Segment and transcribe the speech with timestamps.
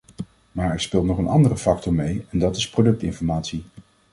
[0.51, 3.65] Maar er speelt nog een andere factor mee en dat is productinformatie.